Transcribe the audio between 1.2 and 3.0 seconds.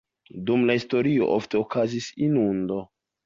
ofte okazis inundo.